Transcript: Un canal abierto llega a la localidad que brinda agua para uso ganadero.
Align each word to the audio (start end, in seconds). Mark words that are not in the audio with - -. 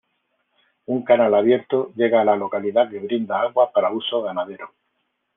Un 0.87 1.03
canal 1.03 1.35
abierto 1.35 1.93
llega 1.93 2.21
a 2.21 2.25
la 2.25 2.35
localidad 2.35 2.89
que 2.89 2.97
brinda 2.97 3.39
agua 3.39 3.71
para 3.71 3.91
uso 3.91 4.23
ganadero. 4.23 4.73